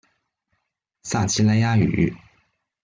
[1.03, 1.85] 撒奇萊雅語